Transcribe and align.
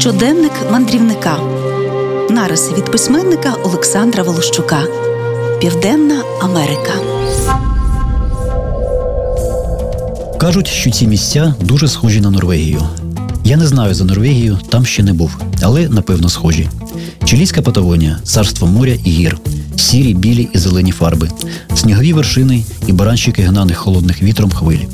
Щоденник 0.00 0.52
мандрівника. 0.70 1.38
Нариси 2.30 2.74
від 2.74 2.84
письменника 2.84 3.54
Олександра 3.64 4.22
Волощука. 4.22 4.82
Південна 5.60 6.22
Америка. 6.42 6.92
Кажуть, 10.40 10.68
що 10.68 10.90
ці 10.90 11.06
місця 11.06 11.54
дуже 11.60 11.88
схожі 11.88 12.20
на 12.20 12.30
Норвегію. 12.30 12.82
Я 13.44 13.56
не 13.56 13.66
знаю 13.66 13.94
за 13.94 14.04
Норвегію, 14.04 14.58
там 14.68 14.86
ще 14.86 15.02
не 15.02 15.12
був, 15.12 15.36
але 15.62 15.88
напевно 15.88 16.28
схожі. 16.28 16.68
Чилійська 17.24 17.62
Патагонія, 17.62 18.18
царство 18.24 18.66
моря 18.66 18.94
і 19.04 19.10
гір, 19.10 19.38
сірі, 19.76 20.14
білі 20.14 20.48
і 20.52 20.58
зелені 20.58 20.92
фарби, 20.92 21.28
снігові 21.74 22.12
вершини 22.12 22.64
і 22.86 22.92
баранщики 22.92 23.42
гнаних 23.42 23.76
холодних 23.76 24.22
вітром 24.22 24.50
хвиль, 24.50 24.84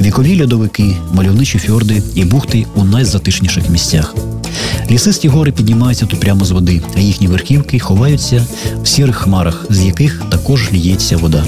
вікові 0.00 0.42
льодовики, 0.42 0.96
мальовничі 1.12 1.58
фьорди 1.58 2.02
і 2.14 2.24
бухти 2.24 2.66
у 2.74 2.84
найзатишніших 2.84 3.70
місцях. 3.70 4.14
Лісисті 4.90 5.28
гори 5.28 5.52
піднімаються 5.52 6.06
тут 6.06 6.20
прямо 6.20 6.44
з 6.44 6.50
води, 6.50 6.82
а 6.96 7.00
їхні 7.00 7.26
верхівки 7.26 7.78
ховаються 7.78 8.46
в 8.82 8.88
сірих 8.88 9.16
хмарах, 9.16 9.66
з 9.70 9.84
яких 9.84 10.22
також 10.30 10.72
ліється 10.72 11.16
вода. 11.16 11.44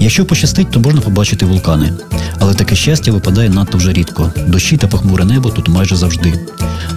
Якщо 0.00 0.24
пощастить, 0.24 0.70
то 0.70 0.80
можна 0.80 1.00
побачити 1.00 1.46
вулкани. 1.46 1.92
Але 2.38 2.54
таке 2.54 2.76
щастя 2.76 3.12
випадає 3.12 3.48
надто 3.48 3.78
вже 3.78 3.92
рідко. 3.92 4.32
Дощі 4.46 4.76
та 4.76 4.86
похмуре 4.86 5.24
небо 5.24 5.50
тут 5.50 5.68
майже 5.68 5.96
завжди. 5.96 6.34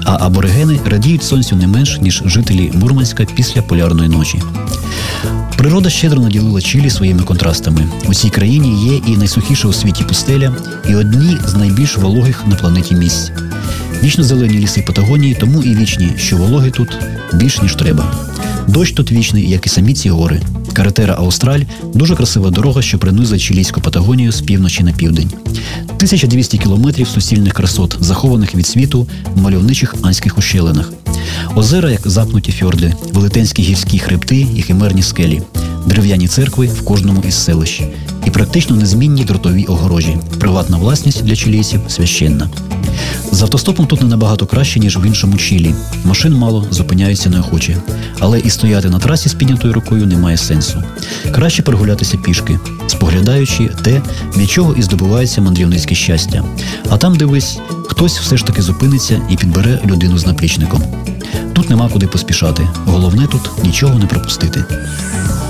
А 0.06 0.26
аборигени 0.26 0.80
радіють 0.86 1.24
сонцю 1.24 1.56
не 1.56 1.68
менш, 1.68 2.02
ніж 2.02 2.24
жителі 2.26 2.72
Мурманська 2.74 3.26
після 3.36 3.62
полярної 3.62 4.10
ночі. 4.10 4.42
Природа 5.58 5.90
щедро 5.90 6.22
наділила 6.22 6.62
Чилі 6.62 6.90
своїми 6.90 7.24
контрастами. 7.24 7.88
У 8.08 8.14
цій 8.14 8.30
країні 8.30 8.86
є 8.86 9.14
і 9.14 9.18
найсухіша 9.18 9.68
у 9.68 9.74
світі 9.74 10.04
пустеля, 10.04 10.56
і 10.90 10.96
одні 10.96 11.38
з 11.48 11.54
найбільш 11.54 11.98
вологих 11.98 12.48
на 12.48 12.56
планеті 12.56 12.96
місць. 12.96 13.32
Вічно 14.04 14.24
зелені 14.24 14.60
ліси 14.60 14.82
Патагонії, 14.82 15.38
тому 15.40 15.64
і 15.64 15.76
вічні, 15.76 16.10
що 16.18 16.38
вологи 16.38 16.72
тут 16.72 16.98
більш 17.34 17.62
ніж 17.62 17.76
треба. 17.76 18.14
Дощ 18.68 18.92
тут 18.92 19.12
вічний, 19.12 19.50
як 19.50 19.66
і 19.66 19.70
самі 19.70 19.94
ці 19.94 20.10
гори. 20.10 20.42
Каретера 20.74 21.16
Аустраль 21.16 21.62
дуже 21.94 22.16
красива 22.16 22.50
дорога, 22.50 22.82
що 22.82 23.00
принизує 23.00 23.40
Чилійську 23.40 23.82
Патагонію 23.82 24.32
з 24.32 24.42
півночі 24.42 24.84
на 24.84 24.92
південь. 24.92 25.32
1200 25.82 26.58
кілометрів 26.58 27.08
суцільних 27.08 27.54
красот, 27.54 27.98
захованих 28.00 28.56
від 28.56 28.68
світу 28.68 29.08
в 29.36 29.42
мальовничих 29.42 29.96
анських 30.02 30.38
ущелинах. 30.38 30.94
Озера, 31.56 31.92
як 31.92 32.08
запнуті 32.08 32.52
фьорди, 32.52 32.94
велетенські 33.14 33.62
гірські 33.62 34.00
хребти 34.00 34.48
і 34.56 34.62
химерні 34.62 35.04
скелі, 35.04 35.42
дерев'яні 35.88 36.28
церкви 36.28 36.68
в 36.68 36.86
кожному 36.86 37.24
із 37.28 37.36
селищ, 37.36 37.82
і 38.26 38.30
практично 38.30 38.76
незмінні 38.76 39.24
дротові 39.24 39.64
огорожі. 39.64 40.18
Приватна 40.40 40.78
власність 40.78 41.24
для 41.24 41.36
чилійців 41.36 41.82
священна. 41.88 42.50
З 43.34 43.42
автостопом 43.42 43.88
тут 43.88 44.02
не 44.02 44.08
набагато 44.08 44.46
краще, 44.46 44.80
ніж 44.80 44.98
в 44.98 45.06
іншому 45.06 45.38
Чилі. 45.38 45.76
Машин 46.06 46.34
мало, 46.34 46.68
зупиняються 46.72 47.30
неохоче. 47.30 47.78
Але 48.20 48.40
і 48.40 48.50
стояти 48.50 48.90
на 48.90 49.00
трасі 49.00 49.30
з 49.30 49.34
піднятою 49.34 49.74
рукою 49.74 50.06
немає 50.06 50.38
сенсу. 50.38 50.84
Краще 51.32 51.64
прогулятися 51.64 52.18
пішки, 52.18 52.60
споглядаючи 52.88 53.70
те, 53.84 54.02
від 54.38 54.50
чого 54.50 54.74
і 54.74 54.82
здобувається 54.82 55.42
мандрівницьке 55.42 55.96
щастя. 55.96 56.44
А 56.90 56.98
там, 56.98 57.16
дивись, 57.16 57.60
хтось 57.88 58.20
все 58.20 58.38
ж 58.38 58.46
таки 58.46 58.62
зупиниться 58.62 59.22
і 59.30 59.36
підбере 59.36 59.80
людину 59.86 60.18
з 60.18 60.26
наплічником. 60.26 60.84
Тут 61.54 61.70
нема 61.70 61.90
куди 61.90 62.08
поспішати. 62.08 62.68
Головне 62.86 63.28
тут 63.28 63.64
нічого 63.64 64.00
не 64.00 64.06
пропустити. 64.06 64.66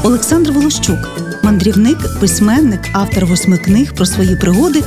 Олександр 0.03 0.51
Волощук, 0.51 1.09
мандрівник, 1.43 2.19
письменник, 2.19 2.79
автор 2.93 3.25
восьми 3.25 3.57
книг 3.57 3.93
про 3.93 4.05
свої 4.05 4.35
пригоди 4.35 4.83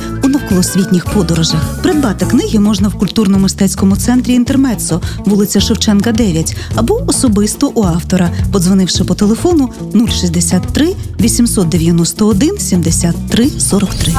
навколосвітніх 0.47 1.05
подорожах. 1.05 1.81
Придбати 1.83 2.25
книги 2.25 2.59
можна 2.59 2.87
в 2.87 2.95
культурно-мистецькому 2.95 3.97
центрі 3.97 4.33
Інтермецо, 4.33 5.01
вулиця 5.25 5.59
Шевченка, 5.59 6.11
9, 6.11 6.57
або 6.75 7.03
особисто 7.07 7.71
у 7.75 7.83
автора, 7.83 8.29
подзвонивши 8.51 9.03
по 9.03 9.15
телефону 9.15 9.69
063 10.09 10.95
891 11.19 12.57
73 12.57 13.49
43. 13.59 14.13